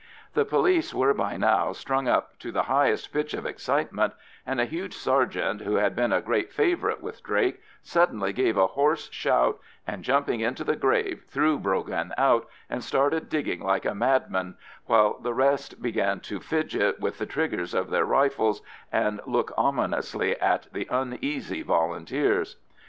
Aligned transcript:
The 0.33 0.45
police 0.45 0.95
were 0.95 1.13
by 1.13 1.37
now 1.37 1.73
strung 1.73 2.07
up 2.07 2.39
to 2.39 2.51
the 2.51 2.63
highest 2.63 3.13
pitch 3.13 3.35
of 3.35 3.45
excitement, 3.45 4.13
and 4.47 4.59
a 4.59 4.65
huge 4.65 4.95
sergeant, 4.95 5.61
who 5.61 5.75
had 5.75 5.95
been 5.95 6.11
a 6.11 6.21
great 6.21 6.51
favourite 6.51 7.03
with 7.03 7.21
Drake, 7.21 7.61
suddenly 7.83 8.33
gave 8.33 8.57
a 8.57 8.65
hoarse 8.65 9.11
shout, 9.11 9.59
and, 9.85 10.03
jumping 10.03 10.39
into 10.39 10.63
the 10.63 10.75
grave 10.75 11.25
threw 11.27 11.59
Brogan 11.59 12.15
out, 12.17 12.47
and 12.67 12.83
started 12.83 13.29
digging 13.29 13.59
like 13.59 13.85
a 13.85 13.93
madman, 13.93 14.55
while 14.87 15.19
the 15.19 15.35
rest 15.35 15.83
began 15.83 16.19
to 16.21 16.39
fidget 16.39 16.99
with 16.99 17.19
the 17.19 17.27
triggers 17.27 17.75
of 17.75 17.91
their 17.91 18.05
rifles 18.05 18.63
and 18.91 19.21
look 19.27 19.51
ominously 19.55 20.35
at 20.41 20.65
the 20.73 20.87
uneasy 20.89 21.61
Volunteers. 21.61 22.55